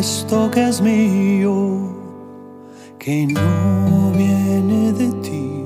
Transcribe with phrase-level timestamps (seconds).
[0.00, 1.94] Esto que es mío,
[2.98, 5.62] que no viene de ti.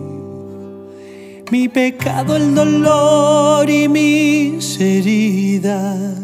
[1.52, 6.18] Mi pecado, el dolor y mis heridas.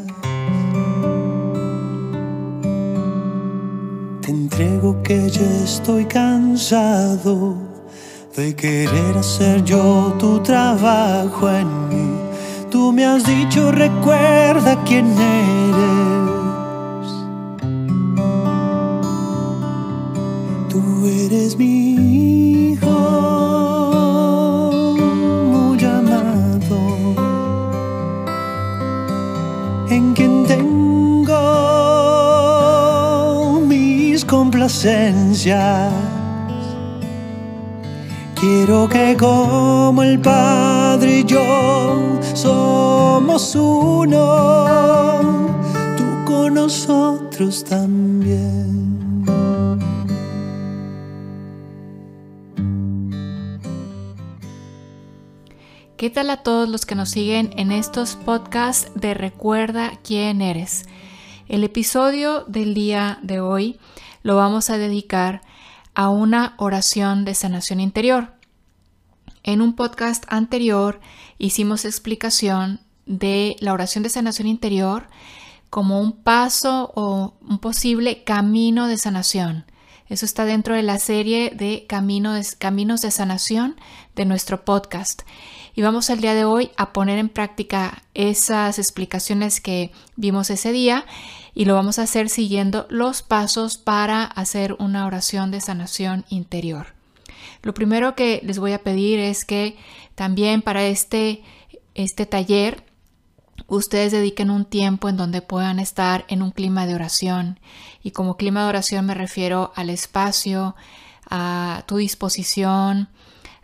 [4.23, 7.55] Te entrego que ya estoy cansado
[8.35, 12.11] de querer hacer yo tu trabajo en mí.
[12.73, 15.90] Tú me has dicho, recuerda quién eres.
[29.91, 31.41] En quien tengo
[33.67, 35.93] mis complacencias.
[38.35, 44.37] Quiero que como el Padre y yo somos uno,
[45.97, 48.90] tú con nosotros también.
[56.01, 60.87] ¿Qué tal a todos los que nos siguen en estos podcasts de Recuerda quién eres?
[61.47, 63.79] El episodio del día de hoy
[64.23, 65.43] lo vamos a dedicar
[65.95, 68.33] a una oración de sanación interior.
[69.43, 71.03] En un podcast anterior
[71.37, 75.07] hicimos explicación de la oración de sanación interior
[75.69, 79.67] como un paso o un posible camino de sanación.
[80.11, 83.77] Eso está dentro de la serie de, caminos de sanación
[84.17, 85.23] de nuestro podcast.
[85.75, 90.73] Y vamos al día de hoy a poner en práctica esas explicaciones que vimos ese
[90.73, 91.07] día
[91.55, 96.89] y lo vamos a hacer siguiendo los pasos para hacer una oración de sanación interior.
[97.63, 99.77] Lo primero que les voy a pedir es que
[100.15, 101.43] también para este,
[101.95, 102.85] este taller
[103.67, 107.61] ustedes dediquen un tiempo en donde puedan estar en un clima de oración.
[108.03, 110.75] Y como clima de oración me refiero al espacio,
[111.29, 113.09] a tu disposición,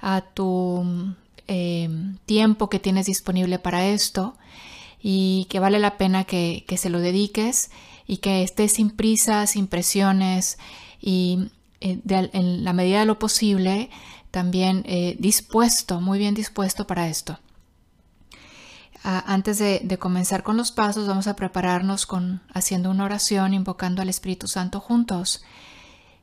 [0.01, 1.15] a tu
[1.49, 4.37] Em, tiempo que tienes disponible para esto
[5.01, 7.71] y que vale la pena que, se lo dediques
[8.09, 10.59] y que estés sin prisas, sin presiones
[11.01, 13.91] y eh, en la medida de lo posible
[14.33, 17.39] también eh, dispuesto, muy bien dispuesto para esto.
[19.05, 24.03] antes de, de, comenzar con los pasos, vamos a prepararnos con haciendo una oración, invocando
[24.03, 25.45] al Espíritu Santo juntos.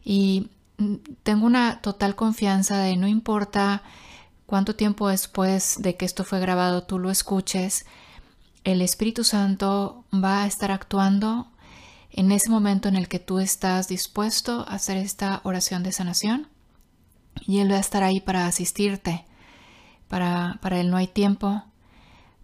[0.03, 3.83] Y mm, tengo una total confianza de no importa
[4.45, 7.85] cuánto tiempo después de que esto fue grabado tú lo escuches,
[8.63, 11.47] el Espíritu Santo va a estar actuando
[12.11, 16.47] en ese momento en el que tú estás dispuesto a hacer esta oración de sanación
[17.41, 19.25] y Él va a estar ahí para asistirte.
[20.07, 21.63] Para, para Él no hay tiempo,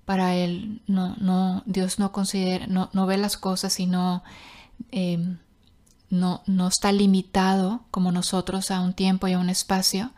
[0.05, 4.23] para Él no, no, Dios no considera, no, no ve las cosas y no,
[4.91, 5.38] em,
[6.09, 10.11] no, no está limitado como nosotros a un tiempo y a un espacio.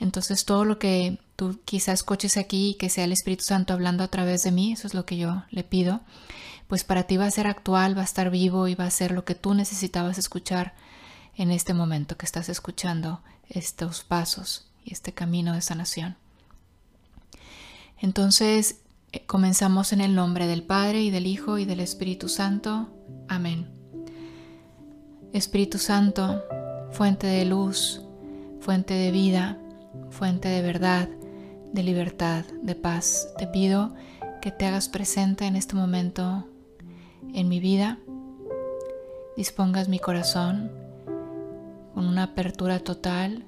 [0.00, 4.08] Entonces todo lo que tú quizás escuches aquí, que sea el Espíritu Santo hablando a
[4.08, 6.00] través de mí, eso es lo que yo le pido,
[6.68, 9.12] pues para ti va a ser actual, va a estar vivo y va a ser
[9.12, 10.74] lo que tú necesitabas escuchar
[11.36, 16.16] en este momento que estás escuchando estos pasos y este camino de sanación.
[17.98, 18.76] Entonces
[19.12, 22.88] eh, comenzamos en el nombre del Padre y del Hijo y del Espíritu Santo.
[23.28, 23.68] Amén.
[25.34, 26.42] Espíritu Santo,
[26.90, 28.00] fuente de luz,
[28.60, 29.58] fuente de vida,
[30.10, 31.08] fuente de verdad,
[31.72, 33.28] de libertad, de paz.
[33.38, 33.94] Te pido
[34.40, 36.46] que te hagas presente en este momento
[37.34, 37.98] en mi vida,
[39.36, 40.70] dispongas mi corazón
[41.94, 43.44] con una apertura total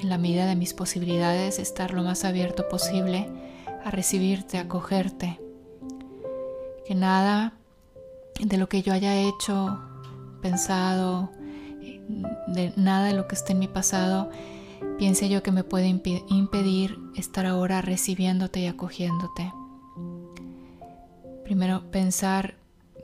[0.00, 3.28] en la medida de mis posibilidades, estar lo más abierto posible
[3.84, 5.40] a recibirte, a acogerte.
[6.86, 7.54] Que nada
[8.40, 9.78] de lo que yo haya hecho,
[10.42, 11.30] pensado,
[12.48, 14.30] de nada de lo que esté en mi pasado
[14.98, 19.52] piense yo que me puede impedir estar ahora recibiéndote y acogiéndote.
[21.44, 22.54] Primero, pensar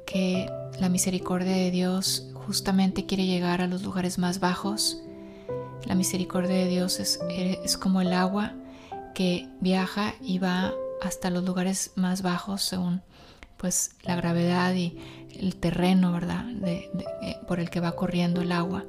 [0.06, 0.50] que
[0.80, 5.02] la misericordia de Dios justamente quiere llegar a los lugares más bajos.
[5.84, 8.54] La misericordia de Dios es, es como el agua
[9.14, 10.72] que viaja y va
[11.02, 13.02] hasta los lugares más bajos según
[13.56, 14.96] pues la gravedad y
[15.38, 16.46] el terreno, ¿verdad?
[16.64, 16.90] Eh,
[17.46, 18.86] por el que va corriendo el agua.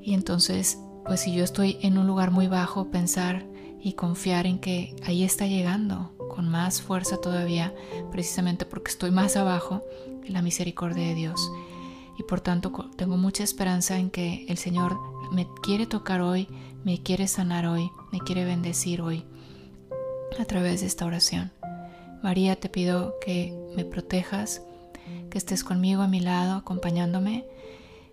[0.00, 3.44] Y entonces pues si yo estoy en un lugar muy bajo, pensar
[3.80, 7.74] y confiar en que ahí está llegando con más fuerza todavía,
[8.10, 9.82] precisamente porque estoy más abajo,
[10.26, 11.50] la misericordia de Dios.
[12.18, 14.98] Y por tanto tengo mucha esperanza en que el Señor
[15.32, 16.48] me quiere tocar hoy,
[16.84, 19.24] me quiere sanar hoy, me quiere bendecir hoy
[20.38, 21.52] a través de esta oración.
[22.22, 24.62] María, te pido que me protejas,
[25.30, 27.46] que estés conmigo a mi lado, acompañándome,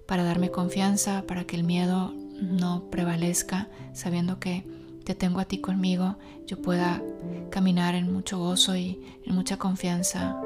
[0.05, 4.65] para darme confianza, para que el miedo no prevalezca, sabiendo que
[5.05, 7.01] te tengo a ti conmigo, yo pueda
[7.49, 10.41] caminar en mucho gozo y en mucha confianza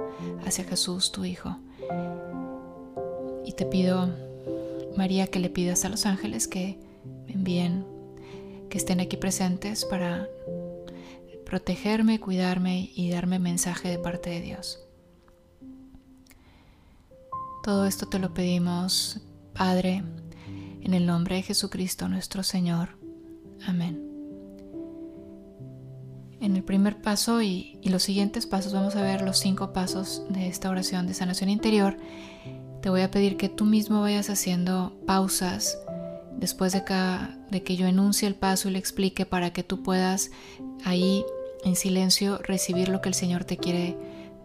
[0.45, 1.57] hacia Jesús, tu Hijo.
[3.45, 4.09] Y te pido,
[4.97, 6.80] María, que le pidas a los ángeles que
[7.27, 7.86] me envíen,
[8.69, 10.27] que estén aquí presentes para
[11.45, 14.80] protegerme, cuidarme y darme mensaje de parte de Dios.
[17.63, 19.21] Todo esto te lo pedimos,
[19.53, 20.03] Padre,
[20.85, 22.89] en el nombre de Jesucristo nuestro Señor.
[23.65, 24.01] Amén.
[26.39, 30.47] En el primer paso y, los siguientes pasos vamos a ver los cinco pasos de
[30.47, 31.97] esta oración de sanación interior.
[32.83, 35.79] Te voy a pedir que tú mismo vayas haciendo pausas
[36.37, 36.83] después de,
[37.49, 40.29] de que yo enuncie el paso y le explique para que tú puedas
[40.83, 41.25] ahí
[41.63, 43.97] en silencio recibir lo que el Señor te quiere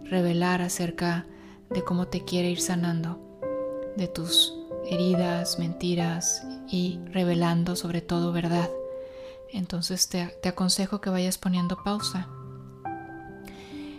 [0.04, 1.26] revelar acerca
[1.68, 3.20] de cómo te quiere ir sanando
[3.98, 4.59] de tus
[4.90, 8.68] heridas, mentiras y revelando sobre todo verdad.
[9.52, 12.28] Entonces te, te aconsejo que vayas poniendo pausa.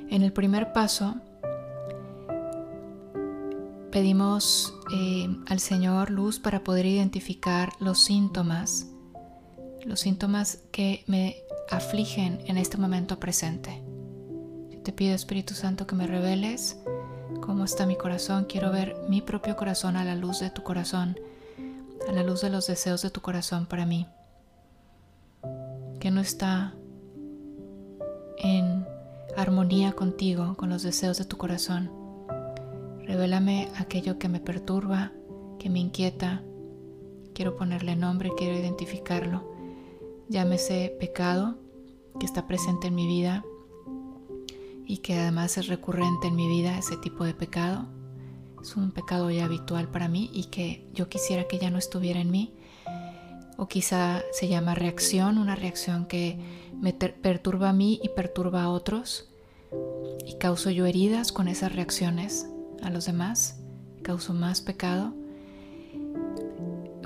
[0.10, 1.16] En el primer paso
[3.92, 8.88] pedimos eh, al Señor luz para poder identificar los síntomas,
[9.84, 11.38] los síntomas que me
[11.70, 13.84] afligen en este momento presente.
[14.84, 16.78] Te pido Espíritu Santo que me reveles
[17.40, 18.46] cómo está mi corazón.
[18.46, 21.18] Quiero ver mi propio corazón a la luz de tu corazón,
[22.08, 24.08] a la luz de los deseos de tu corazón para mí.
[26.00, 26.74] Que no está
[28.38, 28.86] en
[29.38, 31.92] armonía contigo, con los deseos de tu corazón.
[33.06, 35.12] Revélame aquello que me perturba,
[35.60, 36.42] que me inquieta.
[37.34, 39.52] Quiero ponerle nombre, quiero identificarlo.
[40.28, 41.58] Llámese pecado
[42.20, 43.44] que está presente en mi vida
[44.92, 47.86] y que además es recurrente en mi vida ese tipo de pecado.
[48.62, 52.20] Es un pecado ya habitual para mí y que yo quisiera que ya no estuviera
[52.20, 52.54] en mí.
[53.56, 56.38] O quizá se llama reacción, una reacción que
[56.74, 59.30] me perturba a mí y perturba a otros.
[60.26, 62.50] Y causo yo heridas con esas reacciones
[62.84, 63.62] a los demás.
[64.02, 65.14] Causo más pecado.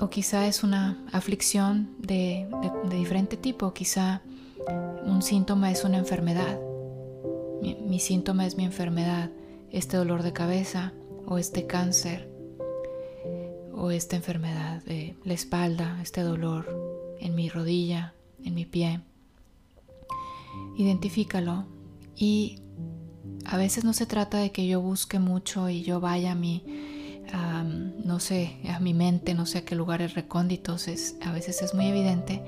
[0.00, 2.48] O quizá es una aflicción de,
[2.90, 3.72] de diferente tipo.
[3.72, 4.22] Quizá
[5.04, 6.58] un síntoma es una enfermedad
[7.60, 9.30] mi, síntoma es mi enfermedad,
[9.70, 10.92] este dolor de cabeza
[11.26, 12.30] o este cáncer
[13.74, 19.00] o esta enfermedad de la espalda, este dolor en mi rodilla, en mi pie.
[20.78, 21.66] Identifícalo
[22.16, 22.60] y
[23.44, 26.64] a veces no se trata de que yo busque mucho y yo vaya a mi,
[28.04, 31.74] no sé, a mi mente, no sé a qué lugares recónditos, es, a veces es
[31.74, 32.42] muy evidente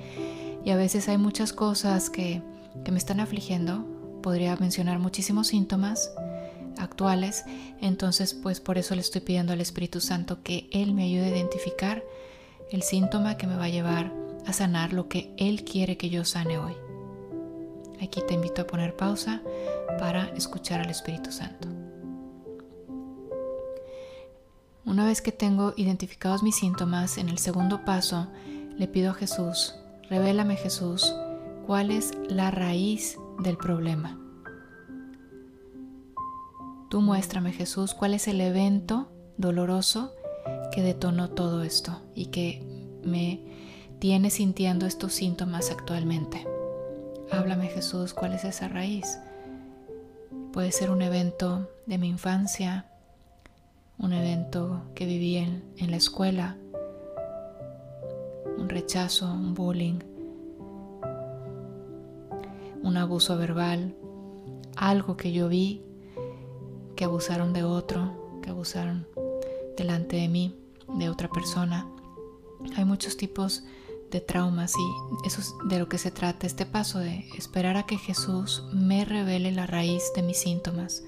[0.65, 2.43] y a veces hay muchas cosas que,
[2.85, 6.13] que me están afligiendo podría mencionar muchísimos síntomas
[6.79, 7.45] actuales,
[7.81, 11.37] entonces pues por eso le estoy pidiendo al Espíritu Santo que Él me ayude a
[11.37, 12.05] identificar
[12.71, 14.13] el síntoma que me va a llevar
[14.47, 16.75] a sanar lo que Él quiere que yo sane hoy.
[18.01, 19.43] Aquí te invito a poner pausa
[19.99, 21.69] para escuchar al Espíritu Santo.
[24.85, 28.29] Una vez que tengo identificados mis síntomas, en el segundo paso
[28.79, 29.75] le pido a Jesús,
[30.09, 31.15] revélame Jesús,
[31.67, 34.19] cuál es la raíz del problema.
[36.89, 40.15] Tú muéstrame, Jesús, cuál es el evento doloroso
[40.73, 42.63] que detonó todo esto y que
[43.05, 43.41] me
[43.99, 46.47] tiene sintiendo estos síntomas actualmente.
[47.31, 49.19] Háblame, Jesús, cuál es esa raíz.
[50.53, 52.87] Puede ser un evento de mi infancia,
[53.99, 56.57] un evento que viví en, en la escuela,
[58.57, 59.99] un rechazo, un bullying,
[62.89, 63.95] un abuso verbal,
[64.75, 65.83] algo que yo vi,
[66.97, 69.07] que abusaron de otro, que abusaron
[69.77, 70.59] delante de mí,
[70.99, 71.87] de otra persona.
[72.77, 73.63] Hay muchos tipos
[74.11, 77.85] de traumas y eso es de lo que se trata este paso de esperar a
[77.85, 81.05] que Jesús me revele la raíz de mis síntomas.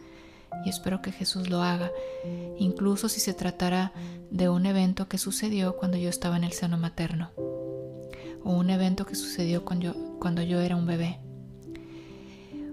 [0.67, 1.91] Y espero que Jesús lo haga,
[2.59, 3.93] incluso si se tratara
[4.31, 7.31] de un evento que sucedió cuando yo estaba en el seno materno
[8.43, 11.21] o un evento que sucedió cuando yo, cuando yo era un bebé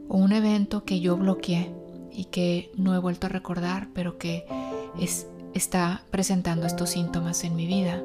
[0.08, 1.74] o un evento que yo bloqueé
[2.12, 4.46] y que no he vuelto a recordar, pero que
[5.00, 8.04] es, está presentando estos síntomas en mi vida,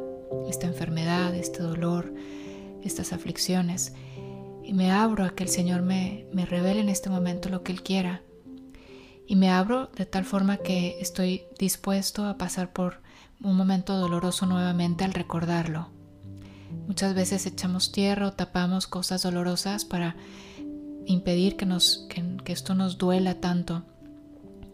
[0.49, 2.13] esta enfermedad, este dolor,
[2.83, 3.95] estas aflicciones.
[4.63, 7.73] Y me abro a que el Señor me, me revele en este momento lo que
[7.73, 8.23] Él quiera.
[9.27, 13.01] Y me abro de tal forma que estoy dispuesto a pasar por
[13.43, 15.89] un momento doloroso nuevamente al recordarlo.
[16.87, 20.17] Muchas veces echamos tierra o tapamos cosas dolorosas para
[21.07, 23.83] impedir que, nos, que, esto nos duela tanto,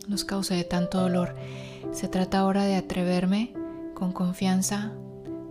[0.06, 1.34] nos cause tanto dolor.
[1.92, 3.52] Se trata ahora de atreverme
[3.94, 4.92] con confianza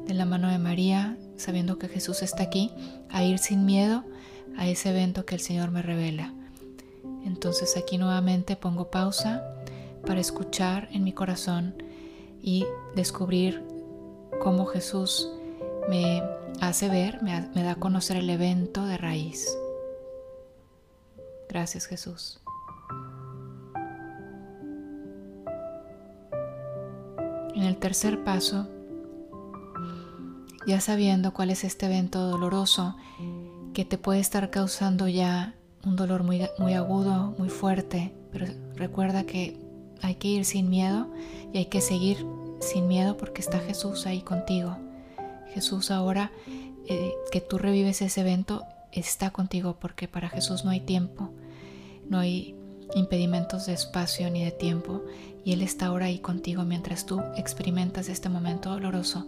[0.06, 2.72] de la mano de María, sabiendo que Jesús está aquí,
[3.10, 4.04] a ir sin miedo
[4.58, 6.34] a ese evento que el Señor me revela.
[7.26, 9.44] Entonces aquí nuevamente pongo pausa
[10.06, 11.76] para escuchar en mi corazón
[12.42, 12.66] y
[12.96, 13.64] descubrir
[14.42, 15.30] cómo Jesús
[15.90, 16.24] me
[16.62, 19.58] hace ver, me, da a conocer el evento de raíz.
[21.50, 22.40] Gracias Jesús.
[27.56, 28.68] En el tercer paso,
[30.68, 32.96] ya sabiendo cuál es este evento doloroso
[33.74, 39.24] que te puede estar causando ya un dolor muy, muy agudo, muy fuerte, pero recuerda
[39.24, 39.58] que
[40.02, 41.08] hay que ir sin miedo
[41.54, 42.26] y hay que seguir
[42.60, 44.78] sin miedo porque está Jesús ahí contigo.
[45.54, 46.32] Jesús ahora
[46.88, 51.30] eh, que tú revives ese evento está contigo porque para Jesús no hay tiempo,
[52.10, 52.56] no hay
[52.96, 55.04] impedimentos de espacio ni de tiempo
[55.44, 59.28] y Él está ahora ahí contigo mientras tú experimentas este momento doloroso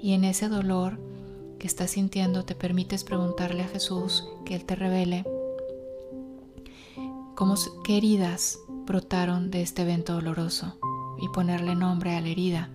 [0.00, 0.98] y en ese dolor
[1.58, 5.24] que estás sintiendo te permites preguntarle a Jesús que Él te revele
[7.34, 7.54] cómo,
[7.84, 10.78] qué heridas brotaron de este evento doloroso
[11.20, 12.70] y ponerle nombre a la herida.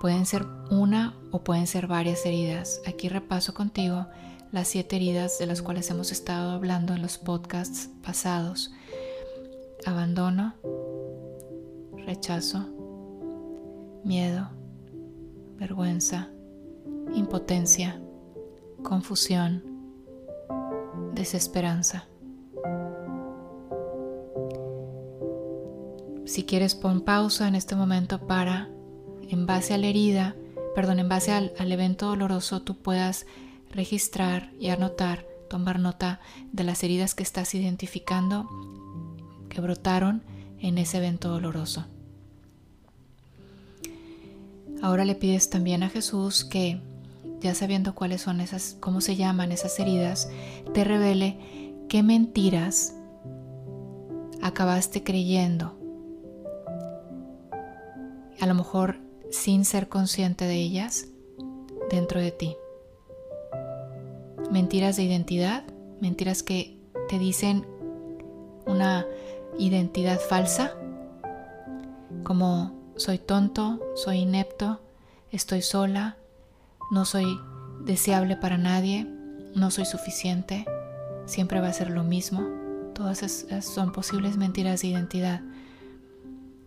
[0.00, 2.80] Pueden ser una o pueden ser varias heridas.
[2.86, 4.06] Aquí repaso contigo
[4.52, 8.72] las siete heridas de las cuales hemos estado hablando en los podcasts pasados.
[9.86, 10.54] Abandono,
[12.04, 12.66] rechazo,
[14.04, 14.50] miedo,
[15.56, 16.30] vergüenza,
[17.14, 18.00] impotencia,
[18.82, 19.62] confusión,
[21.14, 22.06] desesperanza.
[26.24, 28.68] Si quieres pon pausa en este momento para,
[29.28, 30.36] en base a la herida,
[30.74, 33.26] perdón, en base al, al evento doloroso, tú puedas
[33.70, 36.20] registrar y anotar, tomar nota
[36.52, 38.48] de las heridas que estás identificando
[39.48, 40.22] que brotaron
[40.60, 41.86] en ese evento doloroso.
[44.82, 46.80] Ahora le pides también a Jesús que,
[47.40, 50.28] ya sabiendo cuáles son esas, cómo se llaman esas heridas,
[50.72, 51.38] te revele
[51.88, 52.94] qué mentiras
[54.42, 55.80] acabaste creyendo
[58.40, 58.96] a lo mejor
[59.30, 61.08] sin ser consciente de ellas,
[61.90, 62.56] dentro de ti.
[64.50, 65.64] Mentiras de identidad,
[66.00, 66.78] mentiras que
[67.08, 67.66] te dicen
[68.66, 69.06] una
[69.58, 70.74] identidad falsa,
[72.22, 74.80] como soy tonto, soy inepto,
[75.32, 76.16] estoy sola,
[76.90, 77.38] no soy
[77.84, 79.04] deseable para nadie,
[79.54, 80.64] no soy suficiente,
[81.26, 82.46] siempre va a ser lo mismo.
[82.94, 85.40] Todas esas son posibles mentiras de identidad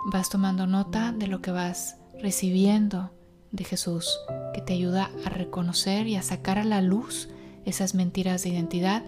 [0.05, 3.11] vas tomando nota de lo que vas recibiendo
[3.51, 4.19] de Jesús,
[4.53, 7.29] que te ayuda a reconocer y a sacar a la luz
[7.65, 9.03] esas mentiras de identidad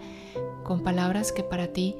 [0.64, 1.96] con palabras que para ti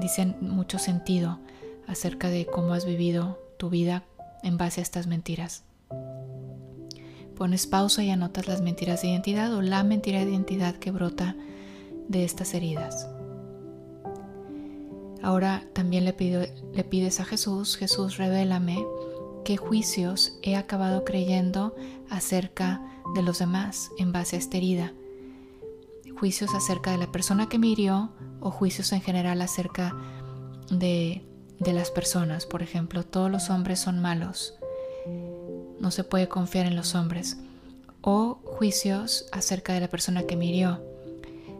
[0.00, 1.38] dicen mucho sentido
[1.86, 4.04] acerca de cómo has vivido tu vida
[4.42, 5.64] en base a estas mentiras.
[7.36, 11.36] Pones pausa y anotas las mentiras de identidad o la mentira de identidad que brota
[12.08, 13.08] de estas heridas.
[15.22, 18.84] Ahora también le, pides a Jesús, Jesús, revélame
[19.44, 21.74] qué juicios he acabado creyendo
[22.10, 22.82] acerca
[23.14, 24.92] de los demás en base a esta herida.
[26.24, 28.08] Juicios acerca de la persona que me hirió
[28.40, 29.94] o juicios en general acerca
[30.70, 31.22] de,
[31.60, 32.46] de las personas.
[32.46, 34.54] Por ejemplo, todos los hombres son malos.
[35.78, 37.36] No se puede confiar en los hombres.
[38.00, 40.80] O juicios acerca de la persona que me.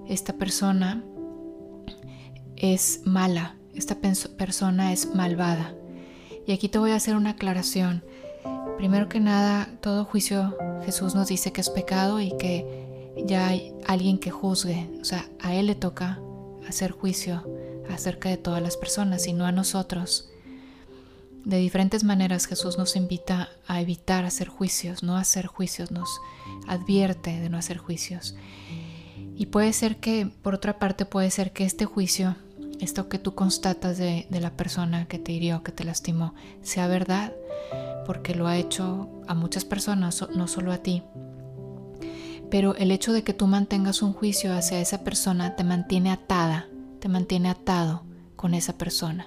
[0.09, 1.05] Esta persona
[2.57, 3.99] es mala, esta
[4.39, 5.75] persona es malvada.
[6.47, 8.03] Y aquí te voy a hacer una aclaración.
[8.79, 10.57] Primero que nada, todo juicio
[10.87, 12.84] Jesús nos dice que es pecado y que
[13.17, 14.91] ya hay alguien que juzgue.
[15.01, 16.21] O sea, a Él le toca
[16.69, 17.45] hacer juicio
[17.89, 20.31] acerca de todas las personas y no a nosotros.
[21.45, 26.21] De diferentes maneras Jesús nos invita a evitar hacer juicios, no hacer juicios, nos
[26.67, 28.35] advierte de no hacer juicios.
[29.37, 32.37] Y puede ser que, por otra parte, puede ser que este juicio
[32.81, 37.33] esto que tú constatas de, la persona que te hirió, que te lastimó, sea verdad,
[38.07, 41.03] porque lo ha hecho a muchas personas, no solo a ti.
[42.51, 46.69] Pero el hecho de que tú mantengas un juicio hacia esa persona te mantiene atada,
[47.01, 48.05] te mantiene atado
[48.37, 49.27] con esa persona.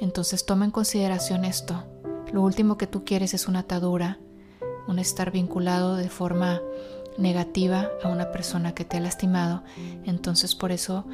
[0.00, 1.84] Entonces toma en consideración esto.
[2.32, 4.18] Lo último que tú quieres es una atadura,
[4.86, 6.60] un estar vinculado de forma
[7.18, 9.62] negativa a una persona que te ha lastimado.
[10.04, 11.04] Entonces por eso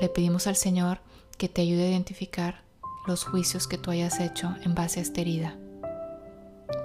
[0.00, 1.00] le pedimos al Señor
[1.38, 2.62] que te ayude a identificar
[3.06, 5.56] los juicios que tú hayas hecho en base a esta herida.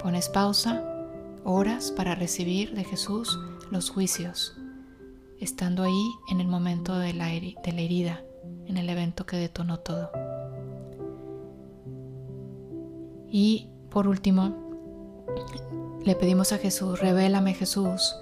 [0.02, 0.82] Pones pausa,
[1.44, 3.38] horas para recibir de Jesús
[3.72, 4.54] los juicios,
[5.40, 8.22] estando ahí en el momento de la, de la herida,
[8.66, 10.10] en el evento que detonó todo.
[13.28, 15.26] Y por último,
[16.04, 18.14] le pedimos a Jesús, revélame Jesús,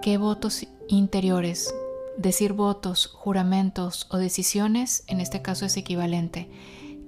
[0.00, 1.74] qué votos interiores,
[2.16, 6.48] decir votos, juramentos o decisiones, en este caso es equivalente,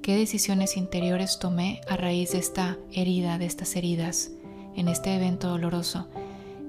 [0.02, 4.30] qué decisiones interiores tomé a raíz de esta herida, de estas heridas,
[4.76, 6.08] en este evento doloroso.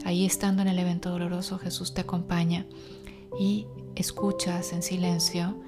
[0.10, 2.66] Ahí estando en el evento doloroso, Jesús te acompaña
[3.40, 5.62] y escuchas en silencio,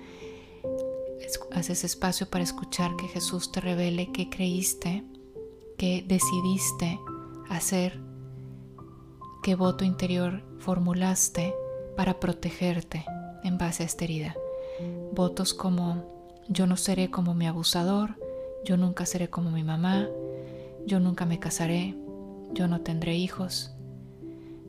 [1.51, 5.03] haces espacio para escuchar que Jesús te revele qué creíste,
[5.77, 6.99] qué decidiste
[7.49, 8.01] hacer,
[9.43, 11.53] qué voto interior formulaste
[11.95, 13.05] para protegerte
[13.43, 14.35] en base a esta herida.
[15.13, 18.15] Votos como yo no seré como mi abusador,
[18.65, 20.09] yo nunca seré como mi mamá,
[20.87, 21.95] yo nunca me casaré,
[22.53, 23.75] yo no tendré hijos,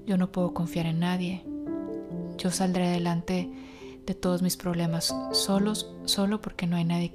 [0.07, 1.45] yo no puedo confiar en nadie,
[2.39, 3.51] yo saldré adelante
[4.07, 7.13] de todos mis problemas solos, solo porque no hay nadie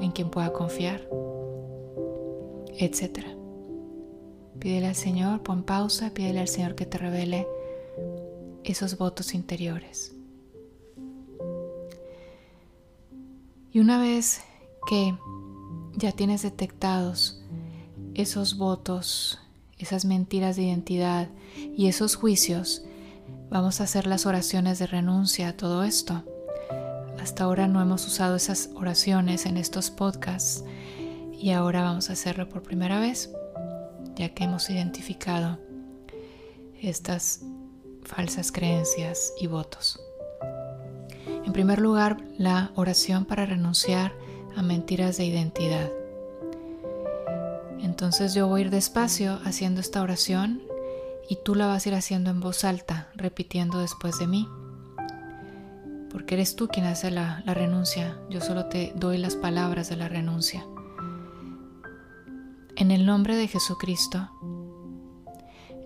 [0.00, 1.08] en quien pueda confiar,
[2.76, 3.20] etc.
[4.58, 7.46] Pídele al Señor, pon pausa, pídele al Señor que te revele
[8.64, 10.14] esos votos interiores.
[13.70, 14.42] Y una vez
[14.88, 15.14] que
[15.94, 17.44] ya tienes detectados
[18.14, 19.38] esos votos,
[19.78, 22.84] esas mentiras de identidad y esos juicios,
[23.50, 26.24] vamos a hacer las oraciones de renuncia a todo esto.
[27.20, 30.64] Hasta ahora no hemos usado esas oraciones en estos podcasts
[31.32, 33.30] y ahora vamos a hacerlo por primera vez,
[34.16, 35.58] ya que hemos identificado
[36.80, 37.42] estas
[38.02, 40.00] falsas creencias y votos.
[41.44, 44.12] En primer lugar, la oración para renunciar
[44.56, 45.90] a mentiras de identidad.
[47.98, 50.62] Entonces yo voy a ir despacio haciendo esta oración
[51.28, 54.48] y tú la vas a ir haciendo en voz alta, repitiendo después de mí.
[56.08, 60.06] Porque eres tú quien hace la, renuncia, yo solo te doy las palabras de la
[60.06, 60.64] renuncia.
[62.76, 64.30] En el nombre de Jesucristo,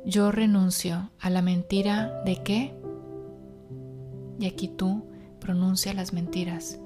[0.04, 2.74] yo renuncio a la mentira de qué?
[4.38, 5.06] Y aquí tú
[5.40, 6.78] pronuncia las mentiras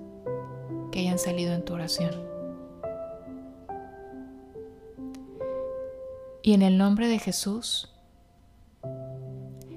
[0.93, 2.36] que hayan salido en tu oración.
[6.47, 7.93] Y en el nombre de Jesús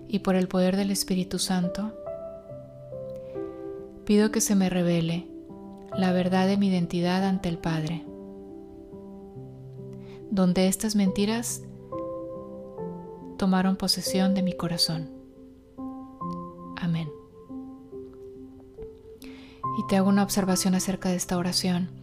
[0.07, 1.95] y por el poder del Espíritu Santo,
[4.05, 5.27] pido que se me revele
[5.97, 8.05] la verdad de mi identidad ante el Padre,
[10.29, 11.63] donde estas mentiras
[13.39, 15.09] tomaron posesión de mi corazón.
[16.77, 17.09] Amén.
[19.23, 21.98] Y te hago una observación acerca de esta oración.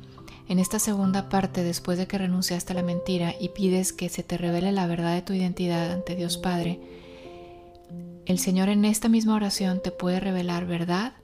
[0.48, 4.22] En esta segunda parte, después de que renunciaste a la mentira y pides que se
[4.22, 6.80] te revele la verdad de tu identidad ante Dios Padre,
[8.26, 11.14] el Señor en esta misma oración te puede revelar verdad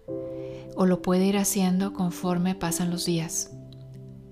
[0.77, 3.51] o lo puede ir haciendo conforme pasan los días,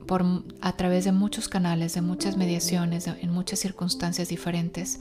[0.06, 0.24] por,
[0.60, 5.00] a través de muchos canales, de muchas mediaciones, en muchas circunstancias diferentes.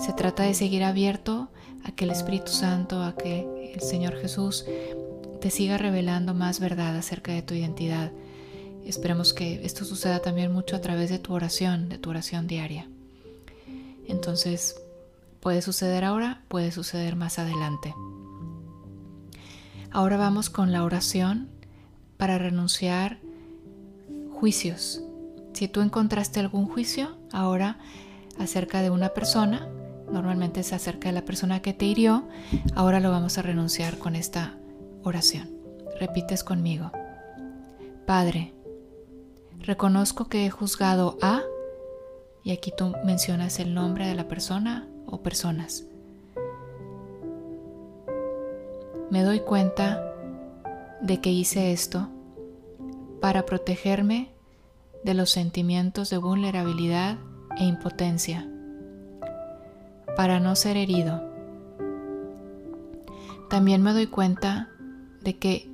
[0.00, 1.48] Se trata de seguir abierto
[1.84, 4.66] a que el Espíritu Santo, a que el Señor Jesús
[5.40, 8.12] te siga revelando más verdad acerca de tu identidad.
[8.84, 12.88] Esperemos que esto suceda también mucho a través de tu oración, de tu oración diaria.
[14.06, 14.76] Entonces,
[15.40, 17.94] puede suceder ahora, puede suceder más adelante.
[19.90, 21.48] Ahora vamos con la oración
[22.16, 23.18] para renunciar
[24.32, 25.02] juicios.
[25.52, 27.78] Si tú encontraste algún juicio ahora
[28.38, 29.68] acerca de una persona,
[30.10, 32.26] normalmente es acerca de la persona que te hirió,
[32.74, 34.56] ahora lo vamos a renunciar con esta
[35.02, 35.50] oración.
[36.00, 36.90] Repites conmigo.
[38.06, 38.53] Padre,
[39.64, 41.42] reconozco que he juzgado a,
[42.42, 45.84] y aquí tú mencionas el nombre de la persona o personas.
[49.10, 50.02] Me doy cuenta
[51.00, 52.08] de que hice esto
[53.20, 54.30] para protegerme
[55.02, 57.16] de los sentimientos de vulnerabilidad
[57.58, 58.48] e impotencia
[60.16, 61.22] para no ser herido.
[63.48, 64.68] También me doy cuenta
[65.22, 65.70] de que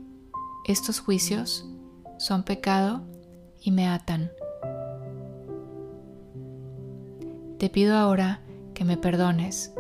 [0.66, 1.66] estos juicios
[2.18, 3.03] son pecado
[3.61, 4.31] y me atan.
[7.59, 8.40] Te pido ahora
[8.75, 9.73] que me perdones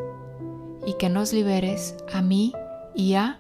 [0.86, 2.52] y que nos liberes a mí
[2.94, 3.38] y a,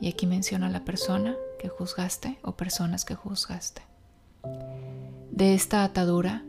[0.00, 3.82] y aquí menciona la persona que juzgaste o personas que juzgaste,
[5.30, 6.42] de esta atadura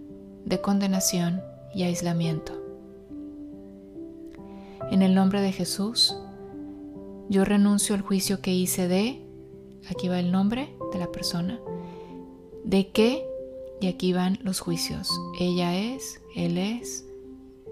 [0.45, 1.41] de condenación
[1.73, 2.53] y aislamiento.
[4.89, 6.17] En el nombre de Jesús,
[7.29, 9.21] yo renuncio al juicio que hice de,
[9.89, 11.60] aquí va el nombre de la persona,
[12.63, 13.26] de qué,
[13.80, 15.10] y aquí van los juicios.
[15.39, 17.06] Ella es, él es,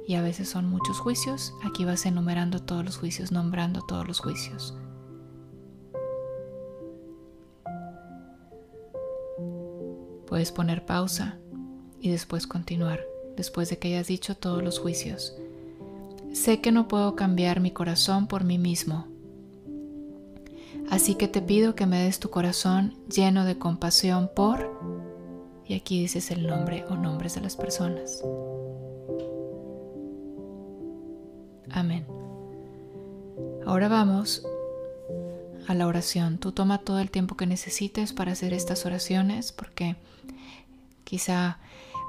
[0.07, 1.53] y a veces son muchos juicios.
[1.63, 4.73] Aquí vas enumerando todos los juicios, nombrando todos los juicios.
[10.25, 11.37] Puedes poner pausa
[11.99, 13.01] y después continuar,
[13.35, 15.35] después de que hayas dicho todos los juicios.
[16.33, 19.07] Sé que no puedo cambiar mi corazón por mí mismo.
[20.89, 24.79] Así que te pido que me des tu corazón lleno de compasión por...
[25.65, 28.23] Y aquí dices el nombre o nombres de las personas.
[31.69, 32.07] Amén.
[33.67, 34.43] Ahora vamos
[35.67, 36.39] a la oración.
[36.39, 39.95] Tú toma todo el tiempo que necesites para hacer estas oraciones porque
[41.03, 41.59] quizá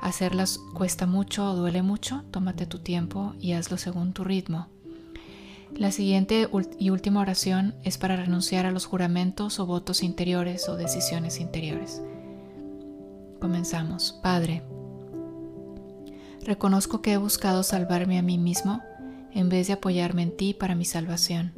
[0.00, 2.24] hacerlas cuesta mucho o duele mucho.
[2.30, 4.68] Tómate tu tiempo y hazlo según tu ritmo.
[5.76, 10.76] La siguiente y última oración es para renunciar a los juramentos o votos interiores o
[10.76, 12.02] decisiones interiores.
[13.40, 14.18] Comenzamos.
[14.22, 14.62] Padre,
[16.44, 18.82] reconozco que he buscado salvarme a mí mismo
[19.32, 21.52] en vez de apoyarme en ti para mi salvación.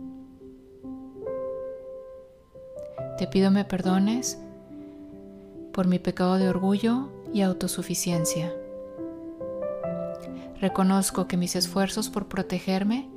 [3.18, 4.38] Te pido me perdones
[5.72, 8.52] por mi pecado de orgullo y autosuficiencia.
[10.60, 13.11] Reconozco que mis esfuerzos por protegerme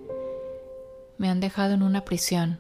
[1.17, 2.60] me han dejado en una prisión,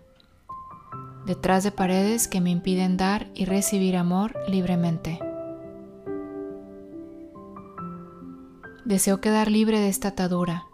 [1.25, 5.19] detrás de paredes que me impiden dar y recibir amor libremente.
[8.85, 10.65] Deseo quedar libre de esta atadura,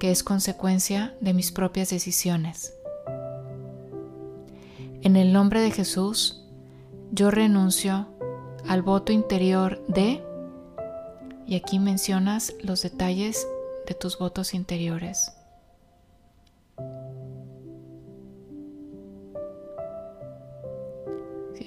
[0.00, 2.74] que es consecuencia de mis propias decisiones.
[5.02, 6.42] En el nombre de Jesús,
[7.12, 8.08] yo renuncio
[8.66, 10.22] al voto interior de,
[11.46, 13.46] y aquí mencionas los detalles
[13.86, 15.37] de tus votos interiores.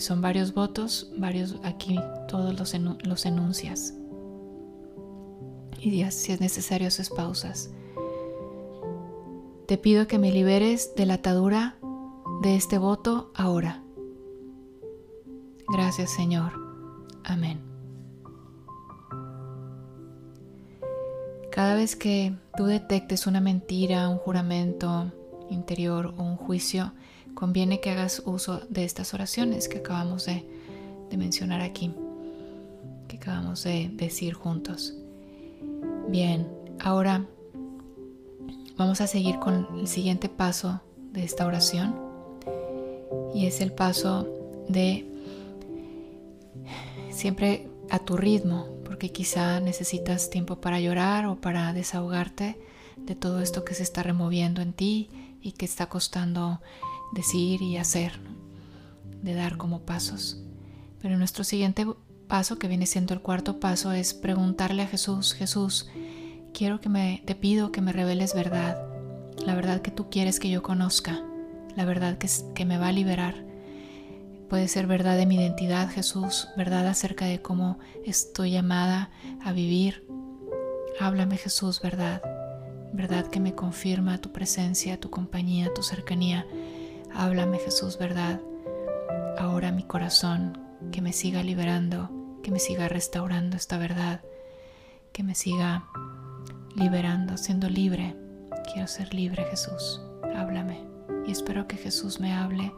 [0.01, 3.93] Son varios votos, varios aquí todos los, los enuncias.
[5.79, 7.71] Y si es necesario haces pausas.
[9.67, 11.77] Te pido que me liberes de la atadura
[12.41, 13.83] de este voto ahora.
[15.67, 16.51] Gracias Señor.
[17.23, 17.61] Amén.
[21.51, 25.11] Cada vez que tú detectes una mentira, un juramento
[25.49, 26.93] interior o un juicio,
[27.33, 30.45] conviene que hagas uso de estas oraciones que acabamos de,
[31.17, 31.93] mencionar aquí,
[33.09, 34.95] que acabamos de decir juntos.
[36.07, 36.47] Bien,
[36.79, 37.25] ahora
[38.77, 40.79] vamos a seguir con el siguiente paso
[41.11, 41.93] de esta oración
[43.33, 44.27] y es el paso
[44.69, 45.05] de
[47.09, 52.57] siempre a tu ritmo, porque quizá necesitas tiempo para llorar o para desahogarte
[52.97, 55.09] de todo esto que se está removiendo en ti
[55.41, 56.61] y que está costando
[57.13, 58.19] decir y hacer,
[59.21, 60.41] de dar como pasos.
[61.01, 61.85] Pero nuestro siguiente
[62.27, 65.89] paso, que viene siendo el cuarto paso, es preguntarle a Jesús, Jesús,
[66.53, 68.77] quiero que me, te pido que me reveles verdad,
[69.45, 71.23] la verdad que tú quieres que yo conozca
[71.75, 73.35] la verdad que, que me va a liberar.
[74.49, 79.09] Puede ser verdad de mi identidad, Jesús, verdad acerca de cómo estoy llamada
[79.43, 80.05] a vivir.
[80.99, 82.21] Háblame, Jesús, verdad.
[82.93, 86.45] Verdad que me confirma tu presencia, tu compañía, tu cercanía.
[87.13, 88.39] Háblame, Jesús, verdad.
[89.37, 90.57] Ahora mi corazón,
[90.91, 92.09] que me siga liberando,
[92.43, 94.21] que me siga restaurando esta verdad,
[95.11, 95.85] que me siga
[96.75, 98.15] liberando, siendo libre.
[98.71, 100.01] Quiero ser libre, Jesús.
[100.35, 100.85] Háblame
[101.25, 102.73] y espero que Jesús me hable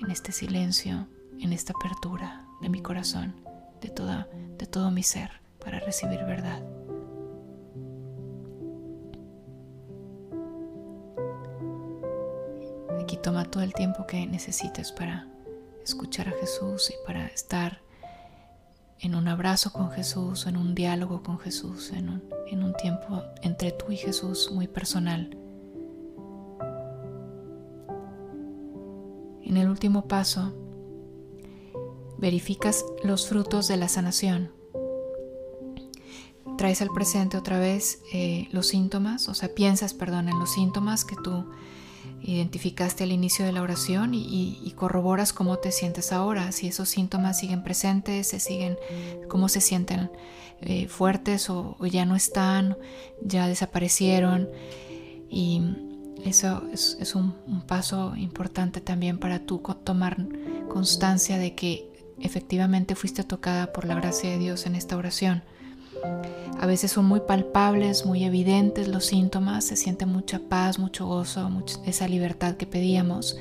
[0.00, 1.08] en este silencio,
[1.40, 3.34] en esta apertura de mi corazón,
[3.80, 6.62] de, toda, de todo mi ser, para recibir verdad.
[13.08, 15.26] Aquí toma todo el tiempo que necesites para
[15.82, 17.80] escuchar a Jesús y para estar
[19.00, 23.22] en un abrazo con Jesús, en un diálogo con Jesús, en un, en un tiempo
[23.40, 25.34] entre tú y Jesús muy personal
[29.42, 30.52] En el último paso,
[32.18, 34.52] verificas los frutos de la sanación.
[36.58, 41.06] Traes al presente otra vez eh, los síntomas, o sea, piensas, perdón, en los síntomas
[41.06, 41.46] que tú
[42.22, 47.38] identificaste al inicio de la oración y, corroboras cómo te sientes ahora, si esos síntomas
[47.38, 48.78] siguen presentes, se siguen,
[49.28, 50.10] cómo se sienten
[50.60, 52.76] eh, fuertes o, o, ya no están,
[53.22, 54.48] ya desaparecieron.
[55.28, 55.62] Y
[56.24, 57.34] eso es, un,
[57.66, 60.16] paso importante también para tú tomar
[60.68, 65.42] constancia de que efectivamente fuiste tocada por la gracia de Dios en esta oración.
[66.60, 71.50] A veces son muy palpables, muy evidentes los síntomas, se siente mucha paz, mucho gozo,
[71.86, 73.36] esa libertad que pedíamos.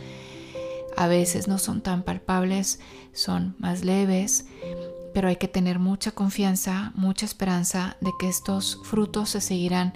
[0.95, 2.79] A veces no son tan palpables,
[3.13, 4.45] son más leves,
[5.13, 9.93] pero hay que tener mucha confianza, mucha esperanza de que estos frutos se seguirán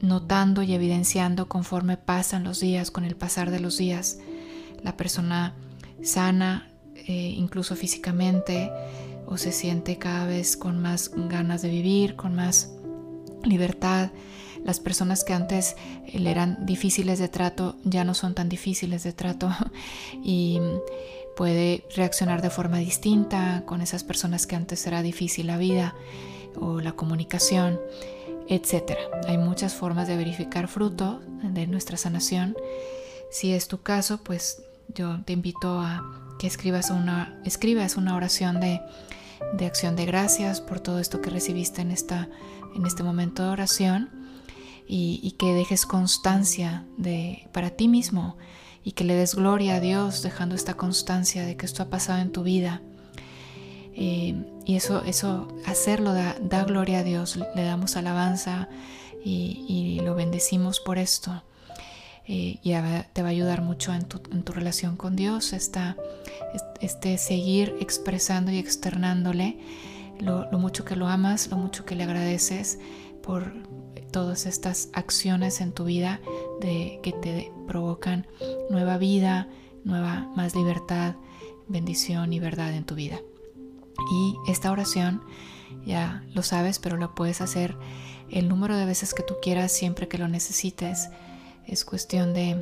[0.00, 4.18] notando y evidenciando conforme pasan los días, con el pasar de los días.
[4.82, 5.54] La persona
[6.02, 8.70] sana, eh, incluso físicamente,
[9.26, 12.70] o se siente cada vez con más ganas de vivir, con más
[13.44, 14.10] libertad.
[14.64, 15.76] Las personas que antes
[16.12, 19.50] le eran difíciles de trato ya no son tan difíciles de trato
[20.22, 20.60] y
[21.36, 25.94] puede reaccionar de forma distinta con esas personas que antes era difícil la vida
[26.56, 27.80] o la comunicación,
[28.48, 28.92] etc.
[29.26, 32.56] Hay muchas formas de verificar fruto de nuestra sanación.
[33.30, 34.62] Si es tu caso, pues
[34.94, 38.80] yo te invito a que escribas una, escribas una oración de,
[39.64, 42.28] acción de gracias por todo esto que recibiste en, esta,
[42.74, 44.10] en este momento de oración
[44.86, 48.36] y, que dejes constancia de, para ti mismo
[48.82, 52.20] y que le des gloria a Dios dejando esta constancia de que esto ha pasado
[52.20, 52.82] en tu vida.
[53.96, 54.34] Eh,
[54.66, 58.68] y eso, eso hacerlo da, gloria a Dios, le damos alabanza
[59.24, 61.42] y, lo bendecimos por esto.
[62.26, 62.72] Eh, y
[63.12, 65.96] te va a ayudar mucho en tu, en tu relación con Dios, esta,
[66.80, 69.58] este seguir expresando y externándole
[70.20, 72.78] lo, mucho que lo amas, lo mucho que le agradeces
[73.22, 73.52] por
[74.10, 76.20] todas estas acciones en tu vida
[76.60, 78.26] de, que te provocan
[78.70, 79.48] nueva vida,
[79.84, 81.16] nueva más libertad,
[81.68, 83.18] bendición y verdad en tu vida.
[84.12, 85.22] Y esta oración
[85.84, 87.76] ya lo sabes, pero lo puedes hacer
[88.30, 91.08] el número de veces que tú quieras siempre que lo necesites.
[91.66, 92.56] Es cuestión de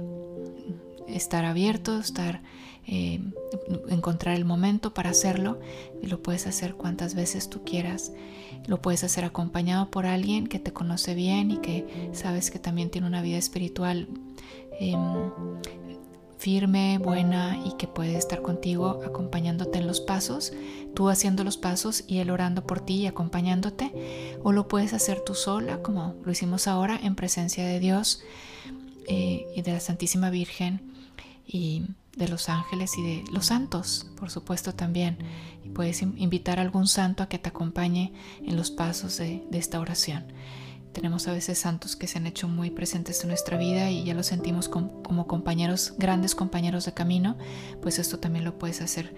[1.08, 2.42] estar abierto, estar
[2.86, 3.20] eh,
[3.88, 5.60] encontrar el momento para hacerlo.
[6.02, 8.12] Y lo puedes hacer cuantas veces tú quieras.
[8.66, 12.90] Lo puedes hacer acompañado por alguien que te conoce bien y que sabes que también
[12.90, 14.08] tiene una vida espiritual
[14.80, 14.98] em,
[16.38, 20.52] firme, buena y que puede estar contigo acompañándote en los pasos,
[20.92, 23.92] tú haciendo los pasos y él orando por ti y acompañándote,
[24.42, 28.24] o lo puedes hacer tú sola, como lo hicimos ahora, en presencia de Dios
[29.06, 30.92] eh, y de la Santísima Virgen
[31.46, 31.84] y
[32.16, 35.18] de los ángeles y de los santos, por supuesto también.
[35.64, 38.12] Y puedes invitar a algún santo a que te acompañe
[38.44, 40.24] en los pasos de, esta oración.
[40.92, 44.12] Tenemos a veces santos que se han hecho muy presentes en nuestra vida y ya
[44.12, 47.38] los sentimos como compañeros, grandes compañeros de camino,
[47.80, 49.14] pues esto también lo puedes hacer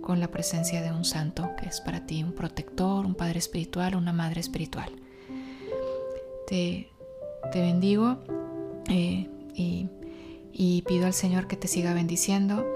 [0.00, 3.96] con la presencia de un santo que es para ti un protector, un padre espiritual,
[3.96, 4.90] una madre espiritual.
[6.46, 6.90] Te,
[7.54, 8.18] bendigo
[8.90, 9.88] eh, y
[10.52, 12.66] y pido al Señor que te siga bendiciendo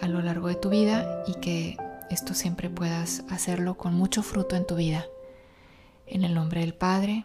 [0.00, 1.76] a lo largo de tu vida y que
[2.10, 5.06] esto siempre puedas hacerlo con mucho fruto en tu vida.
[6.06, 7.24] En el nombre del Padre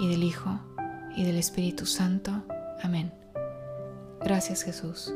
[0.00, 0.58] y del Hijo
[1.16, 2.42] y del Espíritu Santo.
[2.82, 3.12] Amén.
[4.20, 5.12] Gracias Jesús.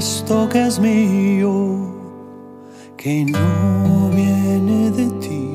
[0.00, 1.52] Esto que es mío,
[2.96, 5.46] que no viene de ti.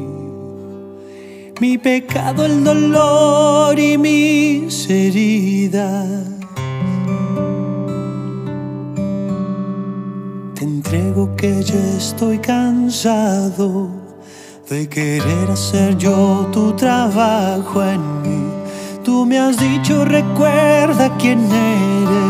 [1.59, 6.27] Mi pecado, el dolor y mis heridas.
[10.53, 13.89] Te entrego que ya estoy cansado
[14.69, 18.43] de querer hacer yo tu trabajo en mí.
[19.03, 22.24] Tú me has dicho, recuerda quién eres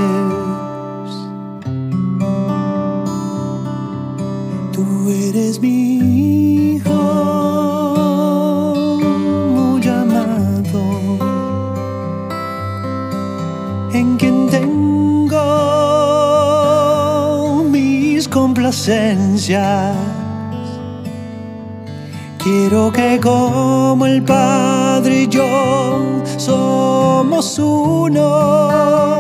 [22.42, 29.20] Quiero que como el Padre y yo somos uno,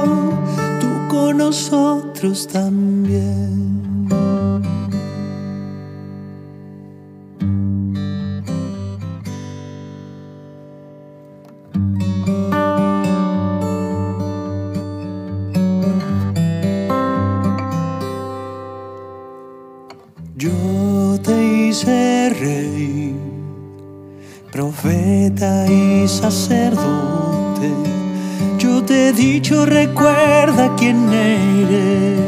[0.79, 3.04] tú con nosotros también.
[29.65, 32.19] Recuerda quién eres.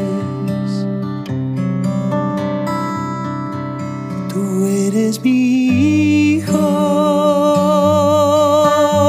[4.28, 6.58] Tú eres mi hijo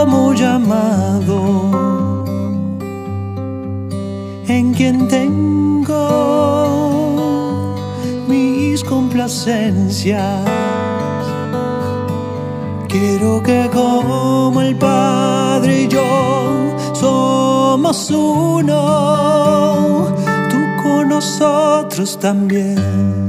[0.08, 1.40] muy amado,
[4.80, 5.98] quien tengo
[8.28, 10.46] mis complacencias.
[12.88, 16.29] Quiero que como el Padre yo
[17.94, 18.76] somos uno,
[20.50, 23.29] tú con nosotros también.